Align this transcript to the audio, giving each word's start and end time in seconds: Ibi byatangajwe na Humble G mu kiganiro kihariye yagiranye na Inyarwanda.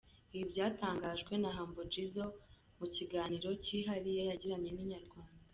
Ibi 0.33 0.43
byatangajwe 0.51 1.33
na 1.41 1.49
Humble 1.55 1.85
G 2.13 2.19
mu 2.79 2.85
kiganiro 2.95 3.49
kihariye 3.63 4.21
yagiranye 4.29 4.69
na 4.73 4.81
Inyarwanda. 4.85 5.35